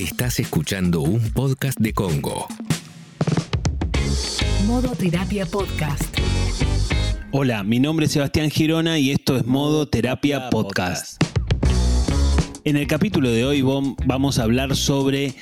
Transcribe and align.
Estás 0.00 0.40
escuchando 0.40 1.02
un 1.02 1.20
podcast 1.34 1.78
de 1.78 1.92
Congo. 1.92 2.48
Modo 4.66 4.92
Terapia 4.94 5.44
Podcast. 5.44 6.18
Hola, 7.32 7.62
mi 7.64 7.80
nombre 7.80 8.06
es 8.06 8.12
Sebastián 8.12 8.48
Girona 8.48 8.98
y 8.98 9.10
esto 9.10 9.36
es 9.36 9.44
Modo 9.44 9.88
Terapia 9.88 10.48
Podcast. 10.48 11.22
En 12.64 12.76
el 12.76 12.86
capítulo 12.86 13.30
de 13.30 13.44
hoy 13.44 13.62
vamos 14.06 14.38
a 14.38 14.44
hablar 14.44 14.74
sobre 14.74 15.34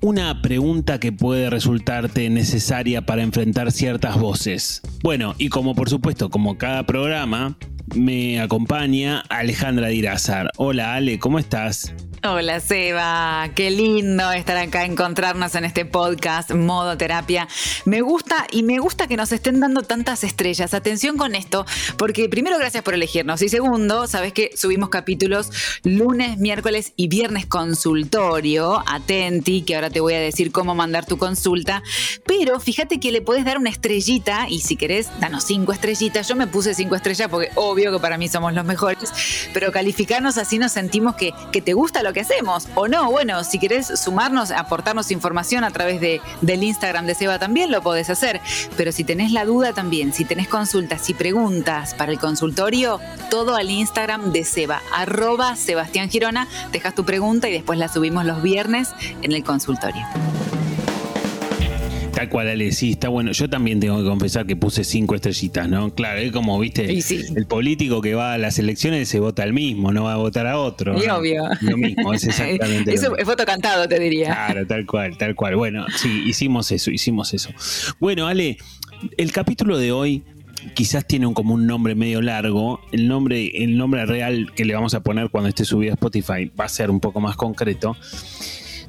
una 0.00 0.40
pregunta 0.40 0.98
que 0.98 1.12
puede 1.12 1.50
resultarte 1.50 2.30
necesaria 2.30 3.04
para 3.04 3.22
enfrentar 3.22 3.70
ciertas 3.70 4.18
voces. 4.18 4.80
Bueno, 5.02 5.34
y 5.36 5.50
como 5.50 5.74
por 5.74 5.90
supuesto, 5.90 6.30
como 6.30 6.56
cada 6.56 6.86
programa, 6.86 7.58
me 7.94 8.40
acompaña 8.40 9.20
Alejandra 9.28 9.88
Dirázar. 9.88 10.50
Hola 10.56 10.94
Ale, 10.94 11.18
¿cómo 11.18 11.38
estás? 11.38 11.94
Hola 12.26 12.58
Seba, 12.58 13.50
qué 13.54 13.70
lindo 13.70 14.32
estar 14.32 14.56
acá, 14.56 14.86
encontrarnos 14.86 15.54
en 15.56 15.66
este 15.66 15.84
podcast 15.84 16.52
Modo 16.52 16.96
Terapia. 16.96 17.46
Me 17.84 18.00
gusta 18.00 18.46
y 18.50 18.62
me 18.62 18.78
gusta 18.78 19.06
que 19.06 19.18
nos 19.18 19.30
estén 19.30 19.60
dando 19.60 19.82
tantas 19.82 20.24
estrellas. 20.24 20.72
Atención 20.72 21.18
con 21.18 21.34
esto, 21.34 21.66
porque 21.98 22.30
primero 22.30 22.56
gracias 22.56 22.82
por 22.82 22.94
elegirnos 22.94 23.42
y 23.42 23.50
segundo, 23.50 24.06
sabes 24.06 24.32
que 24.32 24.52
subimos 24.56 24.88
capítulos 24.88 25.50
lunes, 25.82 26.38
miércoles 26.38 26.94
y 26.96 27.08
viernes 27.08 27.44
consultorio. 27.44 28.82
Atenti, 28.86 29.60
que 29.60 29.74
ahora 29.74 29.90
te 29.90 30.00
voy 30.00 30.14
a 30.14 30.20
decir 30.20 30.50
cómo 30.50 30.74
mandar 30.74 31.04
tu 31.04 31.18
consulta. 31.18 31.82
Pero 32.26 32.58
fíjate 32.58 33.00
que 33.00 33.12
le 33.12 33.20
puedes 33.20 33.44
dar 33.44 33.58
una 33.58 33.68
estrellita 33.68 34.46
y 34.48 34.60
si 34.60 34.76
querés, 34.76 35.10
danos 35.20 35.44
cinco 35.44 35.74
estrellitas. 35.74 36.26
Yo 36.26 36.36
me 36.36 36.46
puse 36.46 36.72
cinco 36.72 36.94
estrellas 36.94 37.28
porque 37.30 37.50
obvio 37.54 37.92
que 37.92 37.98
para 37.98 38.16
mí 38.16 38.28
somos 38.28 38.54
los 38.54 38.64
mejores, 38.64 39.12
pero 39.52 39.72
calificarnos 39.72 40.38
así 40.38 40.58
nos 40.58 40.72
sentimos 40.72 41.16
que, 41.16 41.34
que 41.52 41.60
te 41.60 41.74
gusta 41.74 42.02
lo 42.02 42.13
que 42.14 42.20
hacemos. 42.20 42.68
O 42.74 42.88
no, 42.88 43.10
bueno, 43.10 43.44
si 43.44 43.58
querés 43.58 43.88
sumarnos, 44.00 44.50
aportarnos 44.50 45.10
información 45.10 45.64
a 45.64 45.70
través 45.70 46.00
de, 46.00 46.22
del 46.40 46.62
Instagram 46.62 47.06
de 47.06 47.14
Seba 47.14 47.38
también 47.38 47.70
lo 47.70 47.82
podés 47.82 48.08
hacer. 48.08 48.40
Pero 48.76 48.92
si 48.92 49.04
tenés 49.04 49.32
la 49.32 49.44
duda 49.44 49.74
también, 49.74 50.14
si 50.14 50.24
tenés 50.24 50.48
consultas 50.48 51.10
y 51.10 51.14
preguntas 51.14 51.92
para 51.94 52.12
el 52.12 52.18
consultorio, 52.18 53.00
todo 53.30 53.56
al 53.56 53.70
Instagram 53.70 54.32
de 54.32 54.44
Seba, 54.44 54.80
arroba 54.92 55.56
Sebastián 55.56 56.08
Girona, 56.08 56.48
dejas 56.72 56.94
tu 56.94 57.04
pregunta 57.04 57.48
y 57.48 57.52
después 57.52 57.78
la 57.78 57.88
subimos 57.88 58.24
los 58.24 58.42
viernes 58.42 58.90
en 59.20 59.32
el 59.32 59.44
consultorio. 59.44 60.06
Tal 62.14 62.28
cual, 62.28 62.48
Ale, 62.48 62.70
sí, 62.70 62.92
está 62.92 63.08
bueno. 63.08 63.32
Yo 63.32 63.50
también 63.50 63.80
tengo 63.80 63.98
que 63.98 64.04
confesar 64.04 64.46
que 64.46 64.54
puse 64.54 64.84
cinco 64.84 65.16
estrellitas, 65.16 65.68
¿no? 65.68 65.92
Claro, 65.94 66.20
es 66.20 66.30
como, 66.30 66.58
viste, 66.60 66.86
el 67.36 67.46
político 67.46 68.00
que 68.00 68.14
va 68.14 68.34
a 68.34 68.38
las 68.38 68.58
elecciones 68.60 69.08
se 69.08 69.18
vota 69.18 69.42
al 69.42 69.52
mismo, 69.52 69.92
no 69.92 70.04
va 70.04 70.12
a 70.12 70.16
votar 70.16 70.46
a 70.46 70.58
otro. 70.58 70.96
Y 71.02 71.08
obvio. 71.08 71.42
Lo 71.60 71.76
mismo, 71.76 72.14
es 72.14 72.24
exactamente. 72.24 72.94
Eso 72.94 73.16
es 73.16 73.26
voto 73.26 73.44
cantado, 73.44 73.88
te 73.88 73.98
diría. 73.98 74.26
Claro, 74.26 74.66
tal 74.66 74.86
cual, 74.86 75.18
tal 75.18 75.34
cual. 75.34 75.56
Bueno, 75.56 75.86
sí, 75.96 76.22
hicimos 76.26 76.70
eso, 76.70 76.90
hicimos 76.92 77.34
eso. 77.34 77.50
Bueno, 77.98 78.28
Ale, 78.28 78.58
el 79.16 79.32
capítulo 79.32 79.76
de 79.76 79.90
hoy 79.90 80.22
quizás 80.74 81.06
tiene 81.06 81.26
un, 81.26 81.34
como 81.34 81.54
un 81.54 81.66
nombre 81.66 81.96
medio 81.96 82.22
largo. 82.22 82.80
El 82.92 83.08
nombre, 83.08 83.50
el 83.62 83.76
nombre 83.76 84.06
real 84.06 84.52
que 84.54 84.64
le 84.64 84.74
vamos 84.74 84.94
a 84.94 85.00
poner 85.00 85.30
cuando 85.30 85.48
esté 85.48 85.64
subido 85.64 85.92
a 85.92 85.94
Spotify 85.94 86.50
va 86.58 86.64
a 86.64 86.68
ser 86.68 86.90
un 86.90 87.00
poco 87.00 87.20
más 87.20 87.36
concreto. 87.36 87.96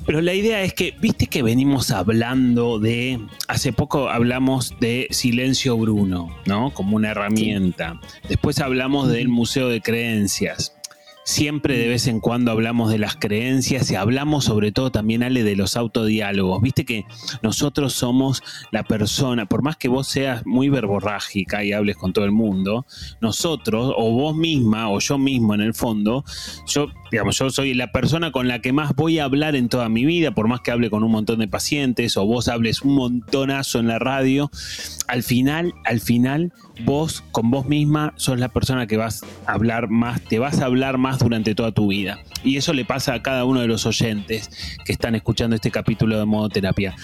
Pero 0.05 0.21
la 0.21 0.33
idea 0.33 0.61
es 0.61 0.73
que, 0.73 0.93
viste 0.99 1.25
que 1.27 1.41
venimos 1.41 1.89
hablando 1.89 2.79
de, 2.79 3.19
hace 3.47 3.73
poco 3.73 4.09
hablamos 4.09 4.75
de 4.79 5.07
Silencio 5.09 5.77
Bruno, 5.77 6.35
¿no? 6.45 6.71
Como 6.73 6.95
una 6.95 7.11
herramienta. 7.11 7.99
Después 8.29 8.59
hablamos 8.59 9.09
del 9.09 9.29
Museo 9.29 9.67
de 9.67 9.81
Creencias. 9.81 10.74
Siempre 11.27 11.75
de 11.75 11.87
vez 11.87 12.05
en 12.05 12.19
cuando 12.19 12.51
hablamos 12.51 12.91
de 12.91 12.99
las 12.99 13.15
creencias 13.15 13.89
y 13.89 13.95
hablamos 13.95 14.45
sobre 14.45 14.71
todo 14.71 14.91
también, 14.91 15.23
Ale, 15.23 15.43
de 15.43 15.55
los 15.55 15.75
autodiálogos. 15.75 16.61
Viste 16.61 16.85
que 16.85 17.05
nosotros 17.41 17.93
somos 17.93 18.43
la 18.71 18.83
persona, 18.83 19.47
por 19.47 19.63
más 19.63 19.75
que 19.75 19.87
vos 19.87 20.07
seas 20.07 20.45
muy 20.45 20.69
verborrágica 20.69 21.63
y 21.63 21.73
hables 21.73 21.97
con 21.97 22.13
todo 22.13 22.25
el 22.25 22.31
mundo, 22.31 22.85
nosotros, 23.21 23.91
o 23.97 24.11
vos 24.11 24.35
misma, 24.35 24.89
o 24.89 24.99
yo 24.99 25.17
mismo 25.17 25.55
en 25.55 25.61
el 25.61 25.73
fondo, 25.73 26.23
yo 26.67 26.89
digamos, 27.11 27.37
yo 27.37 27.49
soy 27.49 27.73
la 27.73 27.91
persona 27.91 28.31
con 28.31 28.47
la 28.47 28.59
que 28.59 28.73
más 28.73 28.93
voy 28.95 29.19
a 29.19 29.25
hablar 29.25 29.55
en 29.55 29.69
toda 29.69 29.89
mi 29.89 30.05
vida, 30.05 30.31
por 30.31 30.47
más 30.47 30.61
que 30.61 30.71
hable 30.71 30.89
con 30.89 31.03
un 31.03 31.11
montón 31.11 31.39
de 31.39 31.47
pacientes 31.47 32.17
o 32.17 32.25
vos 32.25 32.47
hables 32.47 32.81
un 32.81 32.95
montonazo 32.95 33.79
en 33.79 33.87
la 33.87 33.99
radio, 33.99 34.51
al 35.07 35.23
final, 35.23 35.73
al 35.85 36.01
final, 36.01 36.51
vos 36.83 37.23
con 37.31 37.51
vos 37.51 37.67
misma 37.67 38.13
sos 38.17 38.39
la 38.39 38.49
persona 38.49 38.87
que 38.87 38.97
vas 38.97 39.23
a 39.45 39.53
hablar 39.53 39.89
más, 39.89 40.21
te 40.21 40.39
vas 40.39 40.59
a 40.59 40.65
hablar 40.65 40.97
más 40.97 41.14
durante 41.19 41.55
toda 41.55 41.71
tu 41.71 41.87
vida. 41.87 42.19
Y 42.43 42.57
eso 42.57 42.73
le 42.73 42.85
pasa 42.85 43.13
a 43.13 43.21
cada 43.21 43.45
uno 43.45 43.61
de 43.61 43.67
los 43.67 43.85
oyentes 43.85 44.49
que 44.83 44.91
están 44.91 45.15
escuchando 45.15 45.55
este 45.55 45.71
capítulo 45.71 46.17
de 46.19 46.25
modo 46.25 46.49
terapia 46.49 46.95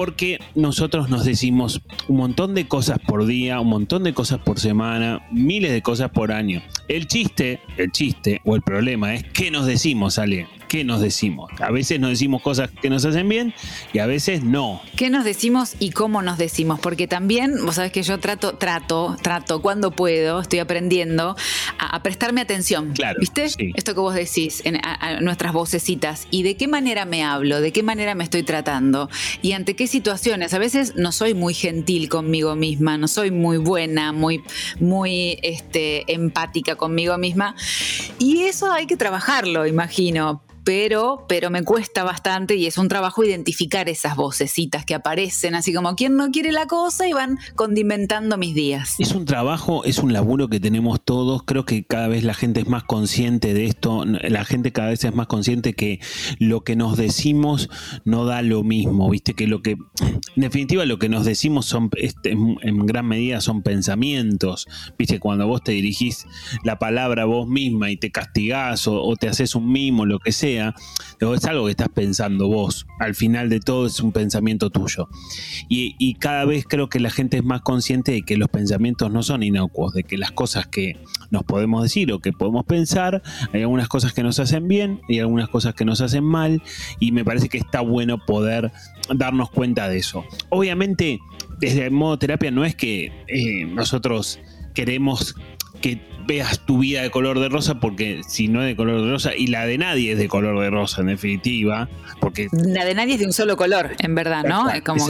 porque 0.00 0.38
nosotros 0.54 1.10
nos 1.10 1.26
decimos 1.26 1.82
un 2.08 2.16
montón 2.16 2.54
de 2.54 2.66
cosas 2.66 2.98
por 3.06 3.26
día, 3.26 3.60
un 3.60 3.68
montón 3.68 4.02
de 4.02 4.14
cosas 4.14 4.38
por 4.38 4.58
semana, 4.58 5.26
miles 5.30 5.72
de 5.72 5.82
cosas 5.82 6.08
por 6.08 6.32
año. 6.32 6.62
El 6.88 7.06
chiste, 7.06 7.60
el 7.76 7.92
chiste 7.92 8.40
o 8.46 8.56
el 8.56 8.62
problema 8.62 9.14
es 9.14 9.24
qué 9.24 9.50
nos 9.50 9.66
decimos, 9.66 10.18
Ale 10.18 10.59
qué 10.70 10.84
nos 10.84 11.00
decimos. 11.00 11.50
A 11.58 11.72
veces 11.72 11.98
nos 11.98 12.10
decimos 12.10 12.42
cosas 12.42 12.70
que 12.80 12.88
nos 12.88 13.04
hacen 13.04 13.28
bien 13.28 13.52
y 13.92 13.98
a 13.98 14.06
veces 14.06 14.44
no. 14.44 14.80
¿Qué 14.96 15.10
nos 15.10 15.24
decimos 15.24 15.74
y 15.80 15.90
cómo 15.90 16.22
nos 16.22 16.38
decimos? 16.38 16.78
Porque 16.78 17.08
también, 17.08 17.66
vos 17.66 17.74
sabés 17.74 17.90
que 17.90 18.04
yo 18.04 18.20
trato, 18.20 18.54
trato, 18.54 19.16
trato 19.20 19.62
cuando 19.62 19.90
puedo, 19.90 20.40
estoy 20.40 20.60
aprendiendo 20.60 21.34
a, 21.80 22.02
prestarme 22.04 22.40
atención. 22.40 22.92
Claro. 22.92 23.18
¿Viste? 23.18 23.46
Esto 23.74 23.94
que 23.94 24.00
vos 24.00 24.14
decís, 24.14 24.62
en, 24.64 24.76
a, 24.76 25.20
nuestras 25.20 25.52
vocecitas. 25.52 26.28
¿Y 26.30 26.44
de 26.44 26.56
qué 26.56 26.68
manera 26.68 27.04
me 27.04 27.24
hablo? 27.24 27.60
¿De 27.60 27.72
qué 27.72 27.82
manera 27.82 28.14
me 28.14 28.22
estoy 28.22 28.44
tratando? 28.44 29.10
¿Y 29.42 29.52
ante 29.52 29.74
qué 29.74 29.88
situaciones? 29.88 30.54
A 30.54 30.60
veces 30.60 30.94
no 30.94 31.10
soy 31.10 31.34
muy 31.34 31.52
gentil 31.52 32.08
conmigo 32.08 32.54
misma, 32.54 32.96
no 32.96 33.08
soy 33.08 33.32
muy 33.32 33.58
buena, 33.58 34.12
muy, 34.12 34.40
muy 34.78 35.36
este, 35.42 36.04
empática 36.12 36.76
conmigo 36.76 37.18
misma. 37.18 37.56
Y 38.20 38.42
eso 38.42 38.70
hay 38.70 38.86
que 38.86 38.96
trabajarlo, 38.96 39.66
imagino 39.66 40.44
pero, 40.70 41.24
pero 41.26 41.50
me 41.50 41.64
cuesta 41.64 42.04
bastante 42.04 42.54
y 42.54 42.66
es 42.66 42.78
un 42.78 42.86
trabajo 42.86 43.24
identificar 43.24 43.88
esas 43.88 44.14
vocecitas 44.14 44.84
que 44.84 44.94
aparecen, 44.94 45.56
así 45.56 45.74
como 45.74 45.96
quien 45.96 46.14
no 46.14 46.30
quiere 46.30 46.52
la 46.52 46.68
cosa 46.68 47.08
y 47.08 47.12
van 47.12 47.40
condimentando 47.56 48.38
mis 48.38 48.54
días. 48.54 48.94
Es 49.00 49.10
un 49.10 49.24
trabajo, 49.24 49.82
es 49.84 49.98
un 49.98 50.12
laburo 50.12 50.46
que 50.46 50.60
tenemos 50.60 51.00
todos, 51.04 51.42
creo 51.42 51.64
que 51.64 51.82
cada 51.82 52.06
vez 52.06 52.22
la 52.22 52.34
gente 52.34 52.60
es 52.60 52.68
más 52.68 52.84
consciente 52.84 53.52
de 53.52 53.64
esto, 53.64 54.04
la 54.04 54.44
gente 54.44 54.70
cada 54.70 54.90
vez 54.90 55.02
es 55.02 55.12
más 55.12 55.26
consciente 55.26 55.72
que 55.72 55.98
lo 56.38 56.62
que 56.62 56.76
nos 56.76 56.96
decimos 56.96 57.68
no 58.04 58.24
da 58.24 58.40
lo 58.40 58.62
mismo, 58.62 59.10
viste 59.10 59.34
que 59.34 59.48
lo 59.48 59.62
que, 59.62 59.72
en 59.72 60.20
definitiva 60.36 60.84
lo 60.84 61.00
que 61.00 61.08
nos 61.08 61.24
decimos 61.24 61.66
son, 61.66 61.90
este, 61.96 62.30
en 62.30 62.86
gran 62.86 63.08
medida 63.08 63.40
son 63.40 63.62
pensamientos, 63.62 64.68
viste, 64.96 65.18
cuando 65.18 65.48
vos 65.48 65.64
te 65.64 65.72
dirigís 65.72 66.26
la 66.62 66.78
palabra 66.78 67.24
vos 67.24 67.48
misma 67.48 67.90
y 67.90 67.96
te 67.96 68.12
castigás 68.12 68.86
o 68.86 69.16
te 69.18 69.26
haces 69.26 69.56
un 69.56 69.72
mimo, 69.72 70.06
lo 70.06 70.20
que 70.20 70.30
sea, 70.30 70.59
es 70.68 71.44
algo 71.44 71.66
que 71.66 71.70
estás 71.72 71.88
pensando 71.88 72.48
vos. 72.48 72.86
Al 72.98 73.14
final 73.14 73.48
de 73.48 73.60
todo 73.60 73.86
es 73.86 74.00
un 74.00 74.12
pensamiento 74.12 74.70
tuyo. 74.70 75.08
Y, 75.68 76.14
cada 76.14 76.44
vez 76.44 76.66
creo 76.68 76.88
que 76.88 77.00
la 77.00 77.10
gente 77.10 77.38
es 77.38 77.44
más 77.44 77.62
consciente 77.62 78.12
de 78.12 78.22
que 78.22 78.36
los 78.36 78.48
pensamientos 78.48 79.10
no 79.10 79.22
son 79.22 79.42
inocuos, 79.42 79.94
de 79.94 80.02
que 80.04 80.18
las 80.18 80.32
cosas 80.32 80.66
que 80.66 80.98
nos 81.30 81.44
podemos 81.44 81.82
decir 81.82 82.12
o 82.12 82.18
que 82.18 82.32
podemos 82.32 82.64
pensar, 82.64 83.22
hay 83.52 83.62
algunas 83.62 83.88
cosas 83.88 84.12
que 84.12 84.22
nos 84.22 84.38
hacen 84.38 84.68
bien 84.68 85.00
y 85.08 85.20
algunas 85.20 85.48
cosas 85.48 85.74
que 85.74 85.84
nos 85.84 86.00
hacen 86.00 86.24
mal. 86.24 86.62
Y 86.98 87.12
me 87.12 87.24
parece 87.24 87.48
que 87.48 87.58
está 87.58 87.80
bueno 87.80 88.18
poder 88.18 88.72
darnos 89.14 89.50
cuenta 89.50 89.88
de 89.88 89.98
eso. 89.98 90.24
Obviamente, 90.50 91.20
desde 91.58 91.86
el 91.86 91.90
modo 91.92 92.18
terapia 92.18 92.50
no 92.50 92.64
es 92.64 92.74
que 92.74 93.12
eh, 93.28 93.66
nosotros 93.66 94.40
queremos 94.74 95.34
que 95.80 96.00
veas 96.26 96.60
tu 96.60 96.78
vida 96.78 97.02
de 97.02 97.10
color 97.10 97.40
de 97.40 97.48
rosa, 97.48 97.80
porque 97.80 98.22
si 98.26 98.46
no 98.46 98.62
es 98.62 98.68
de 98.68 98.76
color 98.76 99.02
de 99.02 99.10
rosa, 99.10 99.34
y 99.36 99.48
la 99.48 99.66
de 99.66 99.78
nadie 99.78 100.12
es 100.12 100.18
de 100.18 100.28
color 100.28 100.60
de 100.60 100.70
rosa, 100.70 101.00
en 101.00 101.08
definitiva, 101.08 101.88
porque... 102.20 102.46
La 102.52 102.84
de 102.84 102.94
nadie 102.94 103.14
es 103.14 103.20
de 103.20 103.26
un 103.26 103.32
solo 103.32 103.56
color, 103.56 103.90
en 103.98 104.14
verdad, 104.14 104.44
¿no? 104.44 104.66
Como 104.84 105.04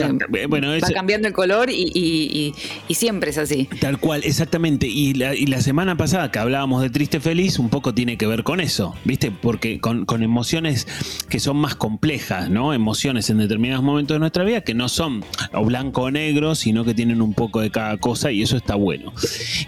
bueno, 0.49 0.69
va 0.71 0.87
cambiando 0.93 1.27
el 1.27 1.33
color 1.33 1.69
y, 1.69 2.53
siempre 2.89 3.31
es 3.31 3.37
así. 3.37 3.69
Tal 3.79 3.99
cual, 3.99 4.21
exactamente. 4.23 4.87
Y 4.87 5.13
la, 5.13 5.61
semana 5.61 5.95
pasada 5.95 6.31
que 6.31 6.39
hablábamos 6.39 6.81
de 6.81 6.89
Triste 6.89 7.19
Feliz, 7.19 7.59
un 7.59 7.69
poco 7.69 7.93
tiene 7.93 8.17
que 8.17 8.25
ver 8.25 8.43
con 8.43 8.59
eso, 8.59 8.95
¿viste? 9.05 9.29
Porque 9.31 9.79
con, 9.79 10.05
con 10.05 10.23
emociones 10.23 10.87
que 11.29 11.39
son 11.39 11.57
más 11.57 11.75
complejas, 11.75 12.49
¿no? 12.49 12.73
Emociones 12.73 13.29
en 13.29 13.37
determinados 13.37 13.83
momentos 13.83 14.15
de 14.15 14.19
nuestra 14.19 14.43
vida 14.43 14.61
que 14.61 14.73
no 14.73 14.89
son 14.89 15.23
o 15.53 15.63
blanco 15.63 16.03
o 16.03 16.11
negro, 16.11 16.55
sino 16.55 16.83
que 16.83 16.95
tienen 16.95 17.21
un 17.21 17.33
poco 17.33 17.61
de 17.61 17.69
cada 17.69 17.97
cosa 17.97 18.31
y 18.31 18.41
eso 18.41 18.57
está 18.57 18.73
bueno. 18.73 19.13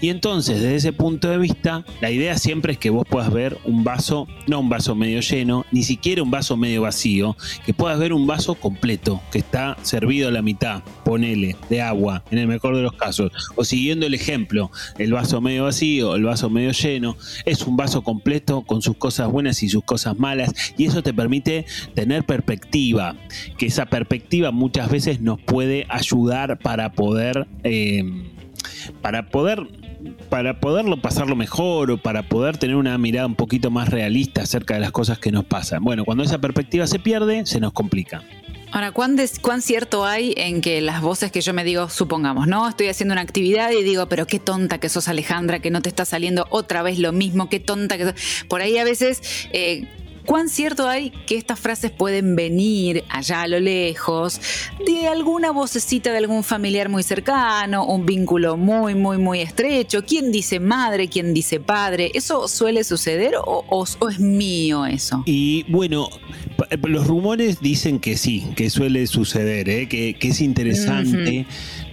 Y 0.01 0.09
entonces, 0.09 0.59
desde 0.61 0.75
ese 0.75 0.92
punto 0.93 1.29
de 1.29 1.37
vista, 1.37 1.85
la 2.01 2.11
idea 2.11 2.37
siempre 2.37 2.73
es 2.73 2.77
que 2.79 2.89
vos 2.89 3.05
puedas 3.09 3.31
ver 3.31 3.57
un 3.65 3.83
vaso, 3.83 4.27
no 4.47 4.59
un 4.59 4.69
vaso 4.69 4.95
medio 4.95 5.19
lleno, 5.21 5.65
ni 5.71 5.83
siquiera 5.83 6.23
un 6.23 6.31
vaso 6.31 6.57
medio 6.57 6.81
vacío, 6.83 7.35
que 7.65 7.73
puedas 7.73 7.99
ver 7.99 8.13
un 8.13 8.27
vaso 8.27 8.55
completo, 8.55 9.21
que 9.31 9.39
está 9.39 9.77
servido 9.81 10.29
a 10.29 10.31
la 10.31 10.41
mitad, 10.41 10.83
ponele, 11.03 11.55
de 11.69 11.81
agua, 11.81 12.23
en 12.31 12.37
el 12.37 12.47
mejor 12.47 12.75
de 12.75 12.81
los 12.81 12.93
casos. 12.93 13.31
O 13.55 13.63
siguiendo 13.63 14.05
el 14.05 14.13
ejemplo, 14.13 14.71
el 14.97 15.13
vaso 15.13 15.41
medio 15.41 15.65
vacío, 15.65 16.15
el 16.15 16.23
vaso 16.23 16.49
medio 16.49 16.71
lleno, 16.71 17.17
es 17.45 17.61
un 17.63 17.77
vaso 17.77 18.03
completo 18.03 18.61
con 18.61 18.81
sus 18.81 18.97
cosas 18.97 19.29
buenas 19.31 19.63
y 19.63 19.69
sus 19.69 19.83
cosas 19.83 20.17
malas, 20.17 20.53
y 20.77 20.85
eso 20.85 21.03
te 21.03 21.13
permite 21.13 21.65
tener 21.93 22.25
perspectiva, 22.25 23.15
que 23.57 23.67
esa 23.67 23.85
perspectiva 23.85 24.51
muchas 24.51 24.89
veces 24.89 25.21
nos 25.21 25.39
puede 25.41 25.85
ayudar 25.89 26.59
para 26.59 26.91
poder... 26.93 27.47
Eh, 27.63 28.03
para 29.01 29.29
poder 29.29 29.67
para 30.29 30.59
poderlo 30.59 31.01
pasarlo 31.01 31.35
mejor 31.35 31.91
o 31.91 31.97
para 31.97 32.23
poder 32.23 32.57
tener 32.57 32.75
una 32.75 32.97
mirada 32.97 33.27
un 33.27 33.35
poquito 33.35 33.71
más 33.71 33.89
realista 33.89 34.41
acerca 34.41 34.73
de 34.73 34.79
las 34.79 34.91
cosas 34.91 35.19
que 35.19 35.31
nos 35.31 35.45
pasan. 35.45 35.83
Bueno, 35.83 36.05
cuando 36.05 36.23
esa 36.23 36.39
perspectiva 36.39 36.88
se 36.88 37.00
pierde, 37.00 37.45
se 37.45 37.59
nos 37.59 37.73
complica. 37.73 38.23
Ahora, 38.71 38.91
¿cuán, 38.91 39.17
¿cuán, 39.41 39.61
cierto 39.61 40.03
hay 40.03 40.33
en 40.35 40.59
que 40.59 40.81
las 40.81 41.01
voces 41.01 41.31
que 41.31 41.41
yo 41.41 41.53
me 41.53 41.63
digo, 41.63 41.89
supongamos, 41.89 42.47
¿no? 42.47 42.67
Estoy 42.67 42.88
haciendo 42.88 43.13
una 43.13 43.21
actividad 43.21 43.69
y 43.71 43.83
digo, 43.83 44.09
pero 44.09 44.25
qué 44.25 44.39
tonta 44.39 44.79
que 44.79 44.89
sos 44.89 45.07
Alejandra, 45.07 45.59
que 45.59 45.69
no 45.69 45.83
te 45.83 45.89
está 45.89 46.05
saliendo 46.05 46.47
otra 46.50 46.81
vez 46.81 46.97
lo 46.97 47.11
mismo, 47.11 47.50
qué 47.50 47.59
tonta 47.59 48.00
que 48.00 48.05
sos. 48.05 48.45
Por 48.47 48.61
ahí 48.61 48.79
a 48.79 48.83
veces 48.83 49.21
eh, 49.53 49.88
¿Cuán 50.25 50.47
cierto 50.47 50.87
hay 50.87 51.11
que 51.27 51.35
estas 51.35 51.59
frases 51.59 51.91
pueden 51.91 52.35
venir 52.35 53.03
allá 53.09 53.41
a 53.41 53.47
lo 53.47 53.59
lejos 53.59 54.39
de 54.85 55.07
alguna 55.07 55.51
vocecita 55.51 56.11
de 56.11 56.17
algún 56.17 56.43
familiar 56.43 56.87
muy 56.87 57.03
cercano, 57.03 57.85
un 57.85 58.05
vínculo 58.05 58.55
muy, 58.55 58.95
muy, 58.95 59.17
muy 59.17 59.41
estrecho? 59.41 60.05
¿Quién 60.05 60.31
dice 60.31 60.59
madre? 60.59 61.09
¿Quién 61.09 61.33
dice 61.33 61.59
padre? 61.59 62.11
¿Eso 62.13 62.47
suele 62.47 62.83
suceder 62.83 63.33
o, 63.45 63.85
es 64.09 64.19
mío 64.19 64.85
eso? 64.85 65.23
Y 65.25 65.63
bueno, 65.67 66.09
los 66.83 67.07
rumores 67.07 67.59
dicen 67.59 67.99
que 67.99 68.15
sí, 68.15 68.45
que 68.55 68.69
suele 68.69 69.07
suceder, 69.07 69.67
¿eh? 69.67 69.87
que, 69.89 70.15
es 70.21 70.39
interesante 70.39 71.45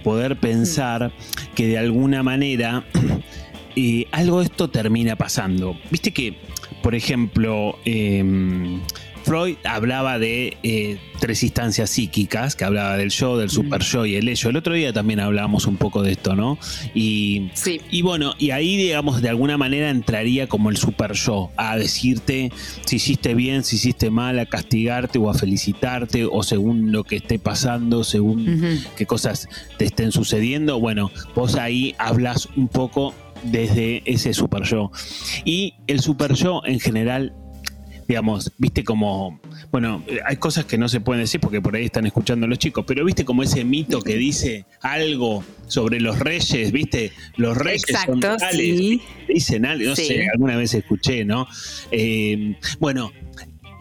poder 0.03 0.39
pensar 0.39 1.11
que 1.53 1.67
de 1.67 1.77
alguna 1.77 2.23
manera 2.23 2.85
eh, 3.75 4.05
algo 4.11 4.39
de 4.39 4.45
esto 4.45 4.69
termina 4.69 5.17
pasando. 5.17 5.77
Viste 5.89 6.11
que 6.11 6.37
por 6.81 6.95
ejemplo, 6.95 7.77
em, 7.85 8.81
Freud 9.23 9.57
hablaba 9.63 10.19
de 10.19 10.57
eh, 10.63 10.97
tres 11.19 11.43
instancias 11.43 11.89
psíquicas, 11.89 12.55
que 12.55 12.63
hablaba 12.63 12.97
del 12.97 13.11
yo, 13.11 13.37
del 13.37 13.49
super 13.49 13.81
yo 13.81 14.05
y 14.05 14.15
el 14.15 14.27
ello. 14.27 14.49
El 14.49 14.57
otro 14.57 14.73
día 14.73 14.91
también 14.93 15.19
hablábamos 15.19 15.67
un 15.67 15.77
poco 15.77 16.01
de 16.01 16.13
esto, 16.13 16.35
¿no? 16.35 16.57
Y, 16.93 17.51
y 17.91 18.01
bueno, 18.01 18.33
y 18.39 18.51
ahí, 18.51 18.77
digamos, 18.77 19.21
de 19.21 19.29
alguna 19.29 19.57
manera 19.57 19.89
entraría 19.89 20.47
como 20.47 20.69
el 20.69 20.77
super 20.77 21.13
yo, 21.13 21.51
a 21.55 21.77
decirte 21.77 22.51
si 22.85 22.95
hiciste 22.95 23.35
bien, 23.35 23.63
si 23.63 23.75
hiciste 23.75 24.09
mal, 24.09 24.39
a 24.39 24.45
castigarte 24.45 25.19
o 25.19 25.29
a 25.29 25.33
felicitarte, 25.33 26.25
o 26.25 26.41
según 26.43 26.91
lo 26.91 27.03
que 27.03 27.17
esté 27.17 27.37
pasando, 27.37 28.03
según 28.03 28.81
qué 28.97 29.05
cosas 29.05 29.47
te 29.77 29.85
estén 29.85 30.11
sucediendo. 30.11 30.79
Bueno, 30.79 31.11
vos 31.35 31.55
ahí 31.55 31.95
hablas 31.99 32.49
un 32.55 32.67
poco 32.67 33.13
desde 33.43 34.03
ese 34.05 34.33
super 34.33 34.63
yo. 34.63 34.91
Y 35.45 35.75
el 35.87 35.99
super 35.99 36.33
yo 36.33 36.61
en 36.65 36.79
general, 36.79 37.33
digamos, 38.07 38.51
viste 38.57 38.83
como, 38.83 39.39
bueno, 39.71 40.03
hay 40.25 40.35
cosas 40.37 40.65
que 40.65 40.77
no 40.77 40.89
se 40.89 40.99
pueden 40.99 41.23
decir 41.23 41.39
porque 41.39 41.61
por 41.61 41.75
ahí 41.75 41.85
están 41.85 42.05
escuchando 42.05 42.47
los 42.47 42.59
chicos, 42.59 42.83
pero 42.87 43.05
viste 43.05 43.25
como 43.25 43.43
ese 43.43 43.63
mito 43.63 44.01
que 44.01 44.15
dice 44.15 44.65
algo 44.81 45.43
sobre 45.67 45.99
los 45.99 46.19
reyes, 46.19 46.71
viste, 46.71 47.11
los 47.37 47.57
reyes 47.57 47.83
son 48.05 48.19
tales, 48.19 48.99
dicen 49.27 49.65
algo, 49.65 49.89
no 49.89 49.95
sé, 49.95 50.27
alguna 50.33 50.57
vez 50.57 50.73
escuché, 50.73 51.23
¿no? 51.23 51.47
Eh, 51.91 52.57
bueno, 52.79 53.11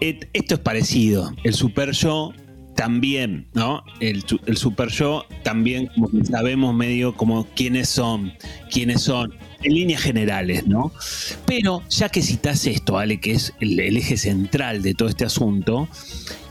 esto 0.00 0.54
es 0.54 0.60
parecido, 0.60 1.34
el 1.44 1.54
super 1.54 1.92
yo 1.92 2.32
también, 2.80 3.46
¿no? 3.52 3.84
El, 4.00 4.24
el, 4.46 4.56
super 4.56 4.88
yo 4.88 5.26
también 5.42 5.88
como 5.88 6.10
que 6.10 6.24
sabemos 6.24 6.74
medio 6.74 7.14
como 7.14 7.46
quiénes 7.54 7.90
son, 7.90 8.32
quiénes 8.70 9.02
son, 9.02 9.34
en 9.62 9.74
líneas 9.74 10.02
generales, 10.02 10.66
¿no? 10.66 10.92
Pero 11.46 11.82
ya 11.88 12.08
que 12.08 12.22
citas 12.22 12.66
esto, 12.66 12.98
Ale, 12.98 13.20
que 13.20 13.32
es 13.32 13.54
el, 13.60 13.78
eje 13.78 14.16
central 14.16 14.82
de 14.82 14.94
todo 14.94 15.08
este 15.08 15.24
asunto, 15.24 15.88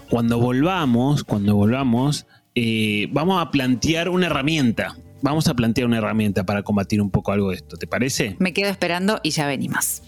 cuando 0.10 0.40
volvamos, 0.40 1.24
cuando 1.24 1.56
volvamos, 1.56 2.26
eh, 2.56 3.08
vamos 3.12 3.42
a 3.42 3.52
plantear 3.52 4.10
una 4.10 4.28
herramienta. 4.28 4.96
Vamos 5.22 5.48
a 5.48 5.54
plantear 5.54 5.86
una 5.86 5.98
herramienta 5.98 6.46
para 6.46 6.64
combatir 6.64 7.02
un 7.02 7.12
poco 7.12 7.34
algo 7.34 7.50
de 7.50 7.58
esto, 7.58 7.76
¿te 7.78 7.88
parece? 7.88 8.38
Me 8.40 8.54
quedo 8.54 8.70
esperando 8.70 9.20
y 9.22 9.32
ya 9.32 9.48
venimos. 9.48 10.02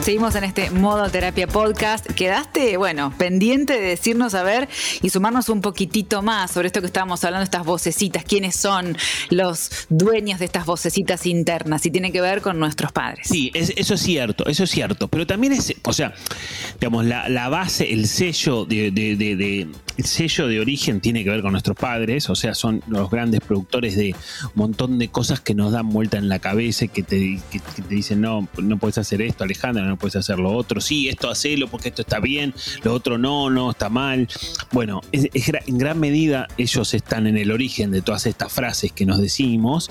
Seguimos 0.10 0.34
en 0.34 0.44
este 0.44 0.72
modo 0.72 1.08
terapia 1.12 1.46
podcast. 1.46 2.04
Quedaste, 2.04 2.78
bueno, 2.78 3.14
pendiente 3.16 3.74
de 3.74 3.90
decirnos 3.90 4.34
a 4.34 4.42
ver 4.42 4.68
y 5.04 5.12
sumarnos 5.12 5.50
un 5.50 5.62
poquitito 5.62 6.24
más 6.24 6.50
sobre 6.50 6.66
esto 6.66 6.82
que 6.82 6.88
estábamos 6.88 7.24
hablando, 7.24 7.44
estas 7.44 7.64
vocecitas, 7.64 8.24
quiénes 8.24 8.56
son 8.56 8.98
los 9.30 9.86
dueños 9.90 10.40
de 10.40 10.46
estas 10.46 10.66
vocecitas 10.66 11.28
internas 11.28 11.86
y 11.86 11.92
tiene 11.92 12.12
que 12.12 12.22
ver 12.22 12.42
con 12.42 12.58
nuestros 12.58 12.92
padres. 12.92 13.28
Sí, 13.30 13.52
eso 13.54 13.94
es 13.94 14.02
cierto, 14.02 14.48
eso 14.48 14.64
es 14.64 14.72
cierto. 14.72 15.10
Pero 15.10 15.28
también 15.28 15.54
es, 15.54 15.76
o 15.84 15.94
sea, 15.94 16.16
digamos, 16.80 17.06
la, 17.06 17.48
base, 17.50 17.94
el 17.94 18.08
sello 18.08 18.66
de, 18.66 19.68
el 20.00 20.06
sello 20.06 20.48
de 20.48 20.62
origen 20.62 21.02
tiene 21.02 21.26
que 21.26 21.30
ver 21.30 21.42
con 21.42 21.52
nuestros 21.52 21.76
padres, 21.76 22.30
o 22.30 22.36
sea, 22.36 22.56
son 22.56 22.82
los 22.88 23.12
grandes 23.12 23.42
productores 23.42 23.98
de 23.98 24.16
un 24.46 24.52
montón 24.56 24.98
de 24.98 25.10
cosas 25.10 25.42
que 25.42 25.54
nos 25.54 25.74
dan 25.74 25.90
vuelta 25.90 26.18
en 26.18 26.30
la 26.30 26.40
cabeza, 26.40 26.88
te, 26.88 27.02
que 27.04 27.60
te 27.60 27.82
dicen, 27.90 28.22
no, 28.22 28.48
no 28.58 28.78
puedes 28.78 28.98
hacer 28.98 29.22
esto, 29.22 29.44
Alejandra, 29.44 29.86
no 29.86 29.98
puedes 29.98 30.16
hacer 30.16 30.40
lo 30.40 30.54
otro, 30.54 30.80
sí, 30.80 31.10
esto 31.10 31.30
hacelo 31.30 31.68
porque 31.68 31.90
esto 31.90 32.04
está 32.04 32.22
bien, 32.22 32.54
lo 32.84 32.94
otro 32.94 33.18
no, 33.18 33.50
no, 33.50 33.72
está 33.72 33.90
mal. 33.90 34.30
Bueno, 34.72 35.02
en 35.12 35.78
gran 35.78 36.00
medida 36.00 36.48
ellos 36.58 36.94
están 36.94 37.28
en 37.28 37.38
el 37.38 37.52
origen 37.52 37.92
de 37.92 38.02
todas 38.02 38.26
estas 38.26 38.54
frases 38.54 38.94
que 38.94 39.06
nos 39.06 39.20
decimos. 39.20 39.90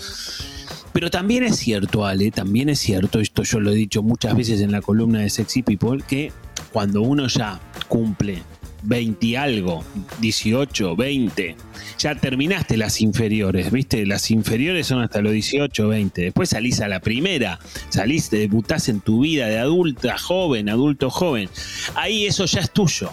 Pero 0.95 1.11
también 1.11 1.43
es 1.43 1.57
cierto, 1.57 2.07
Ale, 2.07 2.31
también 2.31 2.71
es 2.71 2.79
cierto, 2.79 3.21
esto 3.21 3.43
yo 3.43 3.61
lo 3.61 3.73
he 3.73 3.75
dicho 3.75 4.03
muchas 4.03 4.35
veces 4.35 4.63
en 4.63 4.73
la 4.73 4.81
columna 4.81 5.21
de 5.21 5.29
Sexy 5.29 5.63
People, 5.63 6.03
que 6.09 6.33
cuando 6.73 7.03
uno 7.03 7.29
ya 7.29 7.61
cumple 7.89 8.43
20 8.83 9.39
algo, 9.39 9.85
18, 10.21 10.97
20. 10.97 11.57
Ya 11.99 12.15
terminaste 12.15 12.77
las 12.77 13.01
inferiores, 13.01 13.71
¿viste? 13.71 14.07
Las 14.07 14.31
inferiores 14.31 14.87
son 14.87 15.01
hasta 15.01 15.21
los 15.21 15.33
18, 15.33 15.89
20. 15.89 16.23
Después 16.23 16.51
salís 16.51 16.81
a 16.81 16.89
la 16.89 17.01
primera, 17.01 17.59
salís, 17.89 18.31
debutás 18.31 18.89
en 18.89 19.01
tu 19.01 19.21
vida 19.21 19.47
de 19.47 19.59
adulta, 19.59 20.19
joven, 20.19 20.69
adulto, 20.69 21.11
joven. 21.11 21.49
Ahí 21.95 22.27
eso 22.27 22.45
ya 22.45 22.61
es 22.61 22.71
tuyo, 22.71 23.11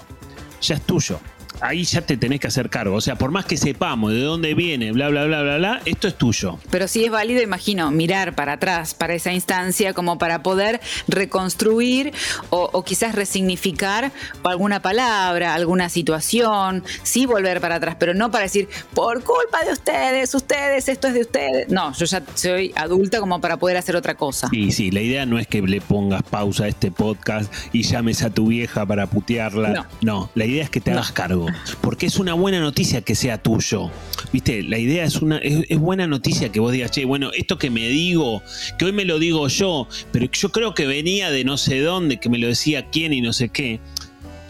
ya 0.61 0.75
es 0.75 0.81
tuyo 0.81 1.19
ahí 1.61 1.83
ya 1.83 2.01
te 2.01 2.17
tenés 2.17 2.39
que 2.39 2.47
hacer 2.47 2.69
cargo. 2.69 2.95
O 2.95 3.01
sea, 3.01 3.15
por 3.15 3.31
más 3.31 3.45
que 3.45 3.57
sepamos 3.57 4.11
de 4.11 4.21
dónde 4.21 4.53
viene, 4.53 4.91
bla, 4.91 5.09
bla, 5.09 5.25
bla, 5.25 5.41
bla, 5.41 5.57
bla, 5.57 5.81
esto 5.85 6.07
es 6.07 6.15
tuyo. 6.15 6.59
Pero 6.71 6.87
sí 6.87 7.05
es 7.05 7.11
válido, 7.11 7.41
imagino, 7.41 7.91
mirar 7.91 8.35
para 8.35 8.53
atrás, 8.53 8.93
para 8.93 9.13
esa 9.13 9.33
instancia, 9.33 9.93
como 9.93 10.17
para 10.17 10.43
poder 10.43 10.81
reconstruir 11.07 12.13
o, 12.49 12.83
quizás 12.83 13.15
resignificar 13.15 14.11
alguna 14.43 14.81
palabra, 14.81 15.55
alguna 15.55 15.89
situación, 15.89 16.83
sí 17.03 17.25
volver 17.25 17.61
para 17.61 17.75
atrás, 17.75 17.95
pero 17.99 18.13
no 18.13 18.31
para 18.31 18.43
decir, 18.43 18.69
por 18.93 19.23
culpa 19.23 19.63
de 19.65 19.73
ustedes, 19.73 20.33
ustedes, 20.35 20.87
esto 20.87 21.07
es 21.07 21.13
de 21.13 21.21
ustedes. 21.21 21.69
No, 21.69 21.93
yo 21.93 22.05
ya 22.05 22.21
soy 22.35 22.73
adulta 22.75 23.19
como 23.19 23.41
para 23.41 23.57
poder 23.57 23.77
hacer 23.77 23.95
otra 23.95 24.15
cosa. 24.15 24.49
Sí, 24.49 24.71
sí, 24.71 24.91
la 24.91 25.01
idea 25.01 25.25
no 25.25 25.39
es 25.39 25.47
que 25.47 25.61
le 25.61 25.81
pongas 25.81 26.23
pausa 26.23 26.65
a 26.65 26.67
este 26.67 26.91
podcast 26.91 27.51
y 27.73 27.83
llames 27.83 28.21
a 28.21 28.29
tu 28.29 28.47
vieja 28.47 28.85
para 28.85 29.07
putearla. 29.07 29.69
No, 29.69 29.85
no 30.01 30.29
la 30.35 30.45
idea 30.45 30.63
es 30.63 30.69
que 30.69 30.81
te 30.81 30.91
hagas 30.91 31.11
cargo 31.11 31.44
Porque 31.81 32.05
es 32.05 32.17
una 32.17 32.33
buena 32.33 32.59
noticia 32.59 33.01
que 33.01 33.15
sea 33.15 33.41
tuyo. 33.41 33.91
Viste, 34.31 34.63
la 34.63 34.77
idea 34.77 35.05
es 35.05 35.21
una 35.21 35.37
es, 35.37 35.79
buena 35.79 36.07
noticia 36.07 36.51
que 36.51 36.59
vos 36.59 36.71
digas, 36.71 36.91
che, 36.91 37.05
bueno, 37.05 37.31
esto 37.33 37.57
que 37.57 37.69
me 37.69 37.87
digo, 37.87 38.41
que 38.77 38.85
hoy 38.85 38.91
me 38.91 39.05
lo 39.05 39.19
digo 39.19 39.47
yo, 39.47 39.87
pero 40.11 40.27
yo 40.31 40.51
creo 40.51 40.73
que 40.73 40.87
venía 40.87 41.31
de 41.31 41.43
no 41.43 41.57
sé 41.57 41.79
dónde, 41.81 42.19
que 42.19 42.29
me 42.29 42.37
lo 42.37 42.47
decía 42.47 42.89
quién 42.89 43.13
y 43.13 43.21
no 43.21 43.33
sé 43.33 43.49
qué. 43.49 43.79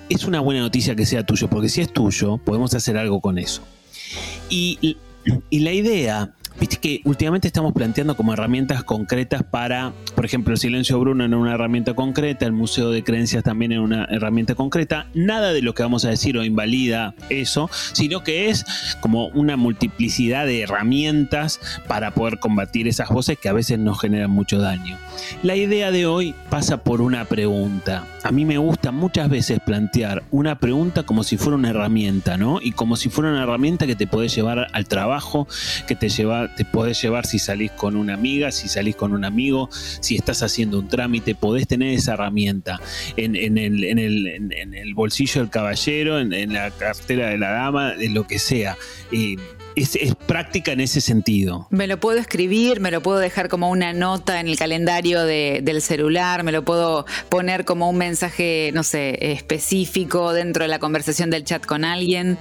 Es 0.09 0.25
una 0.25 0.39
buena 0.39 0.61
noticia 0.61 0.95
que 0.95 1.05
sea 1.05 1.25
tuyo, 1.25 1.49
porque 1.49 1.69
si 1.69 1.81
es 1.81 1.91
tuyo, 1.91 2.37
podemos 2.37 2.73
hacer 2.73 2.97
algo 2.97 3.21
con 3.21 3.37
eso. 3.37 3.63
Y, 4.49 4.97
y 5.49 5.59
la 5.59 5.71
idea 5.71 6.35
Viste 6.65 6.77
que 6.77 7.01
últimamente 7.03 7.47
estamos 7.47 7.73
planteando 7.73 8.17
como 8.17 8.33
herramientas 8.33 8.83
concretas 8.83 9.43
para, 9.43 9.93
por 10.15 10.25
ejemplo, 10.25 10.51
el 10.51 10.59
silencio 10.59 10.99
Bruno 10.99 11.23
en 11.23 11.35
una 11.35 11.53
herramienta 11.53 11.93
concreta, 11.93 12.47
el 12.47 12.53
Museo 12.53 12.89
de 12.89 13.03
Creencias 13.03 13.43
también 13.43 13.71
en 13.71 13.81
una 13.81 14.05
herramienta 14.05 14.55
concreta. 14.55 15.05
Nada 15.13 15.53
de 15.53 15.61
lo 15.61 15.75
que 15.75 15.83
vamos 15.83 16.05
a 16.05 16.09
decir 16.09 16.35
o 16.39 16.43
invalida 16.43 17.13
eso, 17.29 17.69
sino 17.93 18.23
que 18.23 18.49
es 18.49 18.65
como 18.99 19.27
una 19.27 19.57
multiplicidad 19.57 20.47
de 20.47 20.61
herramientas 20.61 21.59
para 21.87 22.15
poder 22.15 22.39
combatir 22.39 22.87
esas 22.87 23.09
voces 23.09 23.37
que 23.37 23.47
a 23.47 23.53
veces 23.53 23.77
nos 23.77 24.01
generan 24.01 24.31
mucho 24.31 24.57
daño. 24.57 24.97
La 25.43 25.55
idea 25.55 25.91
de 25.91 26.07
hoy 26.07 26.33
pasa 26.49 26.77
por 26.77 26.99
una 26.99 27.25
pregunta. 27.25 28.07
A 28.23 28.31
mí 28.31 28.43
me 28.43 28.57
gusta 28.57 28.91
muchas 28.91 29.29
veces 29.29 29.59
plantear 29.63 30.23
una 30.31 30.57
pregunta 30.57 31.03
como 31.03 31.23
si 31.23 31.37
fuera 31.37 31.57
una 31.57 31.69
herramienta, 31.69 32.37
¿no? 32.37 32.59
Y 32.59 32.71
como 32.71 32.95
si 32.95 33.09
fuera 33.09 33.29
una 33.29 33.43
herramienta 33.43 33.85
que 33.85 33.95
te 33.95 34.07
puede 34.07 34.29
llevar 34.29 34.65
al 34.73 34.87
trabajo, 34.87 35.47
que 35.87 35.95
te 35.95 36.09
lleva 36.09 36.54
te 36.55 36.65
podés 36.65 37.01
llevar 37.01 37.25
si 37.25 37.39
salís 37.39 37.71
con 37.71 37.95
una 37.95 38.13
amiga, 38.13 38.51
si 38.51 38.67
salís 38.67 38.95
con 38.95 39.13
un 39.13 39.25
amigo, 39.25 39.69
si 39.71 40.15
estás 40.15 40.43
haciendo 40.43 40.79
un 40.79 40.87
trámite, 40.87 41.35
podés 41.35 41.67
tener 41.67 41.93
esa 41.93 42.13
herramienta 42.13 42.79
en, 43.17 43.35
el, 43.35 44.93
bolsillo 44.95 45.41
del 45.41 45.49
caballero, 45.49 46.19
en, 46.19 46.53
la 46.53 46.71
cartera 46.71 47.29
de 47.29 47.37
la 47.37 47.51
dama, 47.51 47.93
en 47.99 48.13
lo 48.13 48.25
que 48.27 48.39
sea. 48.39 48.77
es, 49.75 49.97
práctica 50.27 50.71
en 50.71 50.79
ese 50.79 51.01
sentido. 51.01 51.67
Me 51.69 51.87
lo 51.87 51.99
puedo 51.99 52.19
escribir, 52.19 52.79
me 52.79 52.91
lo 52.91 53.01
puedo 53.01 53.19
dejar 53.19 53.49
como 53.49 53.69
una 53.69 53.93
nota 53.93 54.39
en 54.39 54.47
el 54.47 54.57
calendario 54.57 55.23
del 55.23 55.81
celular, 55.81 56.43
me 56.43 56.51
lo 56.51 56.63
puedo 56.63 57.05
poner 57.29 57.65
como 57.65 57.89
un 57.89 57.97
mensaje, 57.97 58.71
no 58.73 58.83
sé, 58.83 59.17
específico 59.33 60.33
dentro 60.33 60.63
de 60.63 60.69
la 60.69 60.79
conversación 60.79 61.29
del 61.29 61.43
chat 61.43 61.65
con 61.65 61.85
alguien. 61.85 62.37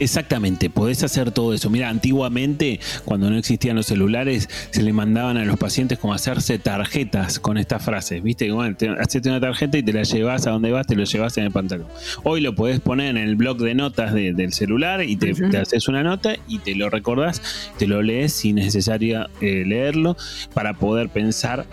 Exactamente, 0.00 0.70
podés 0.70 1.02
hacer 1.02 1.32
todo 1.32 1.52
eso. 1.52 1.70
Mira, 1.70 1.88
antiguamente, 1.88 2.78
cuando 3.04 3.30
no 3.30 3.36
existían 3.36 3.76
los 3.76 3.86
celulares, 3.86 4.48
se 4.70 4.82
le 4.82 4.92
mandaban 4.92 5.36
a 5.36 5.44
los 5.44 5.58
pacientes 5.58 5.98
como 5.98 6.14
hacerse 6.14 6.58
tarjetas 6.58 7.40
con 7.40 7.58
estas 7.58 7.84
frases. 7.84 8.22
Viste, 8.22 8.50
bueno, 8.52 8.76
hacete 9.00 9.28
una 9.28 9.40
tarjeta 9.40 9.76
y 9.78 9.82
te 9.82 9.92
la 9.92 10.04
llevas 10.04 10.46
a 10.46 10.50
donde 10.50 10.70
vas, 10.70 10.86
te 10.86 10.94
lo 10.94 11.04
llevas 11.04 11.36
en 11.38 11.44
el 11.44 11.50
pantalón. 11.50 11.88
Hoy 12.22 12.40
lo 12.40 12.54
podés 12.54 12.80
poner 12.80 13.16
en 13.16 13.16
el 13.16 13.34
blog 13.36 13.58
de 13.58 13.74
notas 13.74 14.14
del 14.14 14.52
celular 14.52 15.02
y 15.02 15.16
te, 15.16 15.34
haces 15.56 15.88
una 15.88 16.02
nota 16.02 16.36
y 16.46 16.58
te 16.58 16.74
lo 16.74 16.90
recordás, 16.90 17.42
te 17.78 17.86
lo 17.86 18.02
lees 18.02 18.32
sin 18.32 18.56
necesario 18.56 19.26
eh, 19.40 19.64
leerlo 19.66 20.16
para 20.54 20.74
poder 20.74 21.08
pensar 21.08 21.66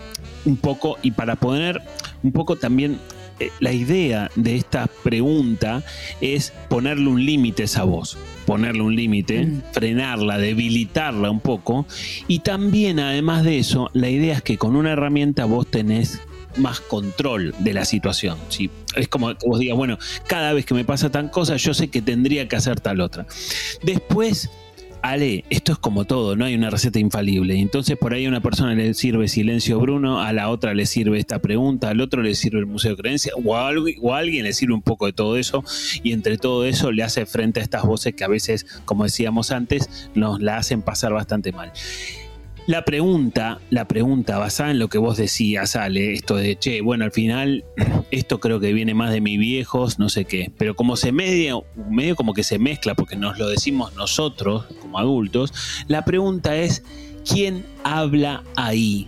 un 0.44 0.56
poco 0.56 0.98
y 1.02 1.12
para 1.12 1.36
poner 1.36 1.80
un 2.22 2.32
poco 2.32 2.56
también 2.56 2.98
la 3.60 3.72
idea 3.72 4.30
de 4.34 4.56
esta 4.56 4.86
pregunta 4.86 5.82
es 6.20 6.52
ponerle 6.68 7.08
un 7.08 7.24
límite 7.24 7.62
a 7.62 7.64
esa 7.66 7.84
voz, 7.84 8.16
ponerle 8.46 8.82
un 8.82 8.96
límite, 8.96 9.44
mm. 9.44 9.62
frenarla, 9.72 10.38
debilitarla 10.38 11.30
un 11.30 11.40
poco. 11.40 11.86
Y 12.28 12.40
también, 12.40 13.00
además 13.00 13.44
de 13.44 13.58
eso, 13.58 13.90
la 13.92 14.08
idea 14.08 14.36
es 14.36 14.42
que 14.42 14.58
con 14.58 14.76
una 14.76 14.92
herramienta 14.92 15.44
vos 15.44 15.66
tenés 15.66 16.20
más 16.56 16.80
control 16.80 17.54
de 17.58 17.74
la 17.74 17.84
situación. 17.84 18.38
¿sí? 18.48 18.70
Es 18.94 19.08
como 19.08 19.34
que 19.36 19.46
vos 19.46 19.58
digas, 19.58 19.76
bueno, 19.76 19.98
cada 20.26 20.52
vez 20.52 20.64
que 20.64 20.74
me 20.74 20.84
pasa 20.84 21.10
tan 21.10 21.28
cosa, 21.28 21.56
yo 21.56 21.74
sé 21.74 21.88
que 21.88 22.02
tendría 22.02 22.48
que 22.48 22.56
hacer 22.56 22.80
tal 22.80 23.00
otra. 23.00 23.26
Después 23.82 24.50
Ale, 25.10 25.44
esto 25.50 25.72
es 25.72 25.78
como 25.78 26.04
todo, 26.04 26.36
no 26.36 26.44
hay 26.44 26.54
una 26.54 26.70
receta 26.70 26.98
infalible. 26.98 27.58
Entonces 27.58 27.96
por 27.96 28.14
ahí 28.14 28.26
a 28.26 28.28
una 28.28 28.40
persona 28.40 28.74
le 28.74 28.94
sirve 28.94 29.28
silencio 29.28 29.78
Bruno, 29.78 30.20
a 30.20 30.32
la 30.32 30.48
otra 30.48 30.74
le 30.74 30.86
sirve 30.86 31.18
esta 31.18 31.40
pregunta, 31.40 31.90
al 31.90 32.00
otro 32.00 32.22
le 32.22 32.34
sirve 32.34 32.58
el 32.58 32.66
Museo 32.66 32.96
de 32.96 33.02
Creencia, 33.02 33.32
o 33.42 33.56
a, 33.56 33.70
o 34.00 34.14
a 34.14 34.18
alguien 34.18 34.44
le 34.44 34.52
sirve 34.52 34.74
un 34.74 34.82
poco 34.82 35.06
de 35.06 35.12
todo 35.12 35.36
eso, 35.36 35.64
y 36.02 36.12
entre 36.12 36.38
todo 36.38 36.64
eso 36.64 36.92
le 36.92 37.02
hace 37.02 37.26
frente 37.26 37.60
a 37.60 37.62
estas 37.62 37.84
voces 37.84 38.14
que 38.14 38.24
a 38.24 38.28
veces, 38.28 38.66
como 38.84 39.04
decíamos 39.04 39.50
antes, 39.50 40.10
nos 40.14 40.40
la 40.40 40.58
hacen 40.58 40.82
pasar 40.82 41.12
bastante 41.12 41.52
mal. 41.52 41.72
La 42.66 42.84
pregunta, 42.84 43.60
la 43.70 43.86
pregunta 43.86 44.38
basada 44.38 44.72
en 44.72 44.80
lo 44.80 44.88
que 44.88 44.98
vos 44.98 45.16
decías, 45.16 45.76
Ale, 45.76 46.12
esto 46.12 46.34
de, 46.34 46.58
che, 46.58 46.80
bueno, 46.80 47.04
al 47.04 47.12
final 47.12 47.64
esto 48.10 48.40
creo 48.40 48.58
que 48.58 48.72
viene 48.72 48.92
más 48.92 49.12
de 49.12 49.20
mis 49.20 49.38
viejos, 49.38 50.00
no 50.00 50.08
sé 50.08 50.24
qué, 50.24 50.50
pero 50.58 50.74
como 50.74 50.96
se 50.96 51.12
medio, 51.12 51.64
medio 51.88 52.16
como 52.16 52.34
que 52.34 52.42
se 52.42 52.58
mezcla 52.58 52.96
porque 52.96 53.14
nos 53.14 53.38
lo 53.38 53.48
decimos 53.48 53.94
nosotros 53.94 54.64
como 54.80 54.98
adultos, 54.98 55.52
la 55.86 56.04
pregunta 56.04 56.56
es, 56.56 56.82
¿quién 57.24 57.64
habla 57.84 58.42
ahí? 58.56 59.06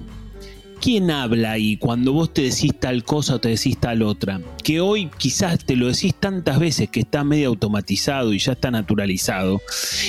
¿Quién 0.81 1.11
habla 1.11 1.53
ahí 1.53 1.77
cuando 1.77 2.13
vos 2.13 2.33
te 2.33 2.43
decís 2.43 2.73
tal 2.79 3.03
cosa 3.03 3.35
o 3.35 3.41
te 3.41 3.49
decís 3.49 3.79
tal 3.79 4.03
otra? 4.03 4.41
Que 4.63 4.81
hoy 4.81 5.11
quizás 5.19 5.65
te 5.65 5.75
lo 5.75 5.89
decís 5.89 6.15
tantas 6.15 6.61
veces 6.61 6.89
que 6.89 7.01
está 7.01 7.25
medio 7.25 7.49
automatizado 7.49 8.33
y 8.33 8.39
ya 8.39 8.53
está 8.53 8.71
naturalizado 8.71 9.61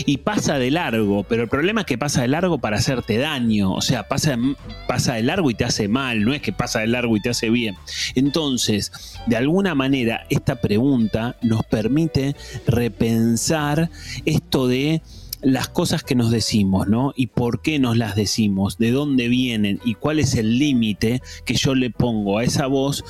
y 0.06 0.18
pasa 0.18 0.60
de 0.60 0.70
largo, 0.70 1.24
pero 1.24 1.44
el 1.44 1.50
problema 1.50 1.82
es 1.82 1.88
que 1.88 1.98
pasa 1.98 2.22
de 2.22 2.28
largo 2.28 2.60
para 2.60 2.78
hacerte 2.78 3.18
daño, 3.18 3.74
o 3.74 3.82
sea, 3.82 4.08
pasa, 4.08 4.38
pasa 4.88 5.16
de 5.16 5.24
largo 5.24 5.50
y 5.50 5.56
te 5.56 5.66
hace 5.66 5.88
mal, 5.88 6.24
no 6.24 6.34
es 6.34 6.42
que 6.42 6.54
pasa 6.54 6.82
de 6.82 6.88
largo 6.88 7.18
y 7.18 7.22
te 7.22 7.30
hace 7.30 7.50
bien. 7.50 7.76
Entonces, 8.14 8.92
de 9.26 9.38
alguna 9.38 9.74
manera, 9.74 10.26
esta 10.30 10.62
pregunta 10.62 11.36
nos 11.42 11.66
permite 11.66 12.36
repensar 12.68 13.90
esto 14.26 14.68
de 14.68 15.02
las 15.42 15.70
cosas 15.70 16.04
que 16.04 16.16
nos 16.16 16.32
decimos, 16.32 16.88
¿no? 16.88 17.14
Y 17.16 17.28
por 17.28 17.62
qué 17.62 17.80
nos 17.80 17.98
las 17.98 18.16
decimos, 18.16 18.78
de 18.78 18.92
dónde 18.92 19.28
vienen 19.28 19.80
y 19.84 19.96
cuál 19.96 20.20
es 20.20 20.36
el 20.36 20.60
límite 20.60 21.22
que 21.46 21.56
yo 21.56 21.76
le 21.76 21.90
pongo 21.90 22.38
a 22.38 22.44
esa 22.44 22.68
voz, 22.68 23.04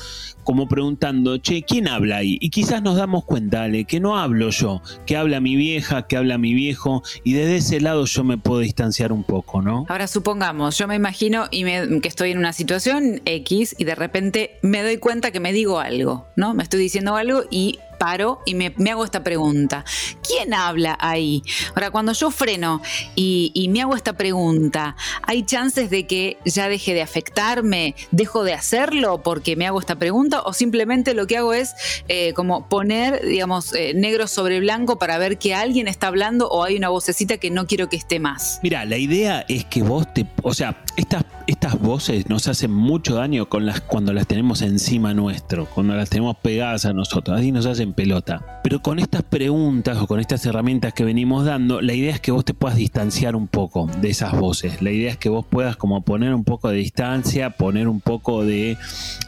como 0.44 0.68
preguntando, 0.68 1.38
che, 1.38 1.62
¿quién 1.62 1.88
habla 1.88 2.18
ahí? 2.18 2.38
Y 2.40 2.50
quizás 2.50 2.82
nos 2.82 2.96
damos 2.96 3.24
cuenta, 3.24 3.64
Ale, 3.64 3.84
que 3.84 4.00
no 4.00 4.18
hablo 4.18 4.50
yo, 4.50 4.82
que 5.06 5.16
habla 5.16 5.40
mi 5.40 5.56
vieja, 5.56 6.06
que 6.06 6.16
habla 6.16 6.38
mi 6.38 6.54
viejo, 6.54 7.02
y 7.24 7.32
desde 7.32 7.56
ese 7.56 7.80
lado 7.80 8.04
yo 8.06 8.24
me 8.24 8.38
puedo 8.38 8.60
distanciar 8.60 9.12
un 9.12 9.24
poco, 9.24 9.62
¿no? 9.62 9.86
Ahora 9.88 10.06
supongamos, 10.06 10.78
yo 10.78 10.88
me 10.88 10.94
imagino 10.94 11.46
y 11.50 11.64
que 12.00 12.08
estoy 12.08 12.30
en 12.30 12.38
una 12.38 12.52
situación 12.52 13.20
X 13.24 13.76
y 13.78 13.84
de 13.84 13.94
repente 13.94 14.58
me 14.62 14.82
doy 14.82 14.98
cuenta 14.98 15.30
que 15.30 15.40
me 15.40 15.52
digo 15.52 15.80
algo, 15.80 16.26
¿no? 16.36 16.54
Me 16.54 16.62
estoy 16.62 16.80
diciendo 16.80 17.16
algo 17.16 17.44
y 17.50 17.78
paro 18.00 18.40
y 18.46 18.54
me, 18.54 18.74
hago 18.90 19.04
esta 19.04 19.22
pregunta. 19.22 19.84
¿Quién 20.26 20.54
habla 20.54 20.96
ahí? 20.98 21.42
Ahora, 21.74 21.90
cuando 21.90 22.12
yo 22.14 22.30
freno 22.30 22.80
y, 23.14 23.68
me 23.70 23.82
hago 23.82 23.94
esta 23.94 24.14
pregunta, 24.14 24.96
¿hay 25.22 25.44
chances 25.44 25.90
de 25.90 26.06
que 26.06 26.38
ya 26.46 26.68
deje 26.68 26.94
de 26.94 27.02
afectarme? 27.02 27.94
¿Dejo 28.10 28.42
de 28.42 28.54
hacerlo 28.54 29.22
porque 29.22 29.54
me 29.54 29.66
hago 29.66 29.78
esta 29.78 29.96
pregunta? 29.96 30.40
¿O 30.42 30.54
simplemente 30.54 31.12
lo 31.12 31.26
que 31.26 31.36
hago 31.36 31.52
es 31.52 31.74
eh, 32.08 32.32
como 32.32 32.68
poner, 32.68 33.22
digamos, 33.24 33.74
eh, 33.74 33.92
negro 33.94 34.26
sobre 34.26 34.60
blanco 34.60 34.98
para 34.98 35.18
ver 35.18 35.36
que 35.36 35.54
alguien 35.54 35.86
está 35.86 36.06
hablando 36.06 36.48
o 36.48 36.64
hay 36.64 36.76
una 36.76 36.88
vocecita 36.88 37.36
que 37.36 37.50
no 37.50 37.66
quiero 37.66 37.90
que 37.90 37.96
esté 37.96 38.18
más? 38.18 38.60
Mira, 38.62 38.86
la 38.86 38.96
idea 38.96 39.44
es 39.46 39.66
que 39.66 39.82
vos 39.82 40.12
te... 40.14 40.26
O 40.42 40.54
sea, 40.54 40.82
estas, 40.96 41.24
estas 41.46 41.78
voces 41.78 42.30
nos 42.30 42.48
hacen 42.48 42.72
mucho 42.72 43.14
daño 43.16 43.46
con 43.50 43.66
las, 43.66 43.82
cuando 43.82 44.14
las 44.14 44.26
tenemos 44.26 44.62
encima 44.62 45.12
nuestro, 45.12 45.66
cuando 45.66 45.94
las 45.94 46.08
tenemos 46.08 46.36
pegadas 46.38 46.86
a 46.86 46.94
nosotros. 46.94 47.38
Así 47.38 47.52
nos 47.52 47.66
pelota. 47.92 48.60
Pero 48.62 48.80
con 48.80 48.98
estas 48.98 49.22
preguntas 49.22 49.98
o 49.98 50.06
con 50.06 50.20
estas 50.20 50.44
herramientas 50.46 50.92
que 50.92 51.04
venimos 51.04 51.44
dando, 51.44 51.80
la 51.80 51.94
idea 51.94 52.12
es 52.12 52.20
que 52.20 52.32
vos 52.32 52.44
te 52.44 52.54
puedas 52.54 52.76
distanciar 52.76 53.36
un 53.36 53.48
poco 53.48 53.90
de 54.00 54.10
esas 54.10 54.38
voces. 54.38 54.82
La 54.82 54.90
idea 54.90 55.10
es 55.10 55.16
que 55.16 55.28
vos 55.28 55.46
puedas 55.48 55.76
como 55.76 56.02
poner 56.02 56.34
un 56.34 56.44
poco 56.44 56.68
de 56.68 56.76
distancia, 56.76 57.50
poner 57.50 57.88
un 57.88 58.00
poco 58.00 58.44
de, 58.44 58.76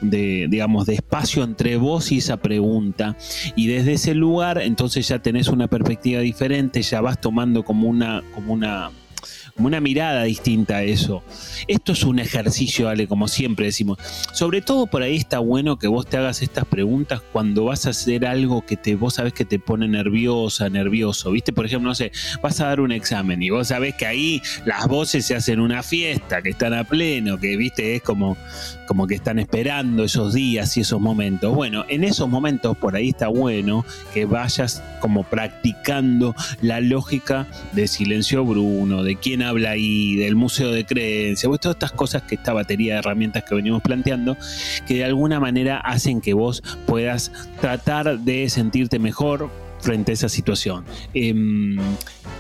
de 0.01 0.47
digamos, 0.51 0.87
de 0.87 0.95
espacio 0.95 1.45
entre 1.45 1.77
vos 1.77 2.13
y 2.13 2.19
esa 2.19 2.37
pregunta. 2.37 3.17
Y 3.57 3.67
desde 3.67 3.95
ese 3.95 4.15
lugar, 4.15 4.61
entonces 4.61 5.09
ya 5.09 5.19
tenés 5.21 5.49
una 5.49 5.69
perspectiva 5.69 6.21
diferente, 6.21 6.83
ya 6.83 7.01
vas 7.01 7.21
tomando 7.21 7.65
como 7.65 7.89
una, 7.89 8.23
como 8.35 8.53
una 8.53 8.91
como 9.55 9.69
una 9.69 9.81
mirada 9.81 10.25
distinta 10.25 10.77
a 10.77 10.83
eso. 10.83 11.23
Esto 11.69 11.93
es 11.93 12.05
un 12.05 12.19
ejercicio, 12.19 12.89
Ale, 12.89 13.07
como 13.07 13.29
siempre 13.29 13.67
decimos. 13.67 13.99
Sobre 14.33 14.63
todo 14.63 14.87
por 14.87 15.03
ahí 15.03 15.17
está 15.17 15.39
bueno 15.39 15.79
que 15.79 15.89
vos 15.89 16.07
te 16.07 16.17
hagas 16.17 16.43
estas 16.43 16.65
preguntas 16.65 17.23
cuando 17.33 17.65
vas 17.65 17.87
a 17.87 17.91
hacer 17.91 18.27
algo 18.27 18.65
que 18.65 18.77
te, 18.77 18.95
vos 18.95 19.15
sabés 19.15 19.33
que 19.33 19.45
te 19.45 19.59
pone 19.59 19.89
nerviosa, 19.89 20.69
nervioso. 20.69 21.31
¿Viste? 21.31 21.53
Por 21.53 21.67
ejemplo, 21.67 21.89
no 21.89 21.95
sé, 21.95 22.13
vas 22.43 22.61
a 22.61 22.67
dar 22.67 22.81
un 22.81 22.93
examen 22.93 23.43
y 23.43 23.51
vos 23.51 23.69
sabés 23.69 23.95
que 23.95 24.07
ahí 24.07 24.43
las 24.65 24.87
voces 24.87 25.27
se 25.27 25.35
hacen 25.35 25.61
una 25.61 25.83
fiesta, 25.83 26.43
que 26.43 26.51
están 26.51 26.75
a 26.75 26.85
pleno, 26.85 27.39
que 27.39 27.57
viste, 27.57 27.97
es 27.97 28.03
como, 28.03 28.37
como 28.87 29.07
que 29.07 29.15
están 29.15 29.39
esperando 29.39 30.05
esos 30.05 30.35
días 30.35 30.77
y 30.77 30.81
esos 30.81 31.01
momentos. 31.01 31.55
Bueno, 31.55 31.85
en 31.89 32.05
esos 32.05 32.29
momentos 32.29 32.77
por 32.77 32.97
ahí 32.97 33.11
está 33.11 33.29
bueno 33.29 33.85
que 34.13 34.25
vayas 34.25 34.83
como 35.01 35.25
practicando 35.25 36.35
la 36.61 36.81
lógica 36.81 37.47
de 37.73 37.89
silencio 37.89 38.45
Bruno, 38.45 39.03
de 39.03 39.17
quién 39.17 39.43
habla 39.43 39.52
ahí, 39.71 40.17
del 40.17 40.37
museo 40.37 40.71
de 40.73 40.85
creencias, 40.85 41.49
pues 41.49 41.61
todas 41.61 41.77
estas 41.77 41.93
cosas 41.93 42.23
que 42.23 42.35
esta 42.35 42.53
batería 42.53 42.95
de 42.95 42.99
herramientas 43.01 43.45
que 43.45 43.55
venimos 43.55 43.83
planteando, 43.83 44.37
que 44.87 44.95
de 44.95 45.05
alguna 45.05 45.41
manera 45.41 45.79
hacen 45.79 46.21
que 46.21 46.35
vos 46.35 46.63
puedas 46.87 47.33
tratar 47.61 48.19
de 48.19 48.49
sentirte 48.49 48.99
mejor, 48.99 49.51
frente 49.83 50.13
a 50.13 50.15
esa 50.15 50.29
situación. 50.29 50.85
Em, 51.13 51.77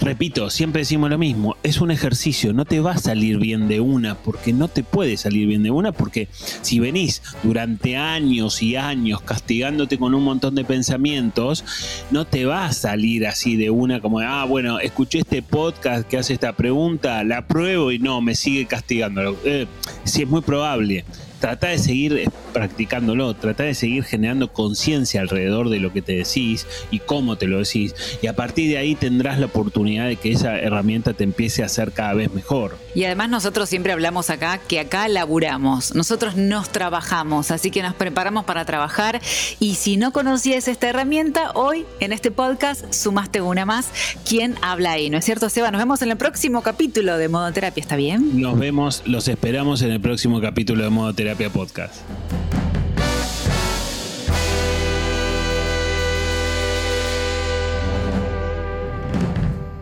repito, 0.01 0.49
siempre 0.49 0.83
decimos 0.83 1.11
lo 1.11 1.19
mismo, 1.19 1.57
es 1.63 1.81
un 1.81 1.91
ejercicio, 1.91 2.53
no 2.53 2.65
te 2.65 2.81
va 2.81 2.93
a 2.93 2.99
salir 2.99 3.39
bien 3.39 3.69
de 3.69 3.81
una, 3.81 4.15
porque 4.15 4.53
no 4.53 4.69
te 4.69 4.83
puede 4.83 5.17
salir 5.17 5.49
bien 5.49 5.63
de 5.63 5.71
una, 5.71 5.93
porque 5.93 6.29
si 6.63 6.79
venís 6.79 7.23
durante 7.43 7.97
años 7.97 8.63
y 8.63 8.77
años 8.77 9.21
castigándote 9.23 9.99
con 9.99 10.15
un 10.15 10.23
montón 10.23 10.55
de 10.55 10.65
pensamientos, 10.65 11.65
no 12.11 12.25
te 12.25 12.45
va 12.45 12.67
a 12.67 12.73
salir 12.73 13.27
así 13.27 13.57
de 13.57 13.71
una 13.71 14.01
como, 14.01 14.21
ah, 14.21 14.45
bueno, 14.45 14.79
escuché 14.79 15.19
este 15.19 15.43
podcast 15.43 16.09
que 16.09 16.19
hace 16.19 16.33
esta 16.33 16.55
pregunta, 16.55 17.25
la 17.25 17.47
pruebo 17.47 17.91
y 17.91 17.99
no, 17.99 18.21
me 18.21 18.35
sigue 18.35 18.67
castigando. 18.67 19.37
Eh, 19.45 19.67
sí, 20.05 20.23
es 20.23 20.29
muy 20.29 20.43
probable 20.43 21.05
trata 21.43 21.67
de 21.67 21.79
seguir 21.79 22.13
eh, 22.13 22.29
practicándolo, 22.53 23.35
trata 23.35 23.65
de 23.65 23.75
seguir 23.75 24.05
generando 24.05 24.53
conciencia 24.53 25.21
alrededor 25.21 25.71
de 25.71 25.81
lo 25.81 25.93
que 25.93 26.01
te 26.01 26.13
decís 26.13 26.69
y 26.93 27.01
cómo 27.01 27.35
te 27.35 27.49
lo 27.49 27.59
decís. 27.59 27.97
Y 28.23 28.29
a 28.29 28.37
partir 28.37 28.71
de 28.71 28.79
ahí 28.79 28.95
tendrás 28.95 29.41
la 29.41 29.47
oportunidad 29.47 30.07
de 30.07 30.15
que 30.15 30.31
esa 30.31 30.57
herramienta 30.57 31.15
te 31.15 31.25
empiece 31.25 31.65
a 31.65 31.67
hacer 31.67 31.91
cada 31.91 32.15
vez 32.15 32.33
mejor. 32.33 32.79
Y 32.95 33.03
además 33.03 33.29
nosotros 33.29 33.69
siempre 33.69 33.93
hablamos 33.93 34.31
acá 34.31 34.59
que 34.59 34.79
acá 34.79 35.09
laburamos, 35.09 35.97
nosotros 35.97 36.37
nos 36.37 36.71
trabajamos, 36.71 37.51
así 37.51 37.73
que 37.73 37.83
nos 37.83 37.95
preparamos 37.95 38.45
para 38.45 38.65
trabajar. 38.65 39.21
Y 39.59 39.75
si 39.75 39.97
no 39.97 40.13
conocías 40.13 40.69
esta 40.69 40.91
herramienta, 40.91 41.51
hoy 41.57 41.87
en 41.99 42.13
este 42.13 42.31
podcast 42.31 42.95
sumaste 42.95 43.41
una 43.41 43.67
más. 43.67 43.89
¿Quién 44.29 44.55
habla 44.63 44.93
ahí? 44.93 45.11
¿No 45.11 45.19
es 45.19 45.25
cierto, 45.25 45.49
Seba? 45.49 45.73
Nos 45.73 45.81
vemos 45.81 46.03
en 46.03 46.13
el 46.13 46.17
próximo 46.17 46.63
capítulo 46.63 47.19
de 47.19 47.29
Modoterapia, 47.29 47.81
¿está 47.81 47.97
bien? 47.97 48.41
Nos 48.41 48.57
vemos, 48.57 49.03
los 49.07 49.27
esperamos 49.27 49.83
en 49.83 49.91
el 49.91 50.01
próximo 50.01 50.41
capítulo 50.41 50.85
de 50.85 50.91
Modoterapia 50.91 51.32
Podcast. 51.35 52.03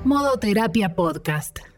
Modo 0.04 0.38
Terapia 0.38 0.88
Podcast. 0.94 1.70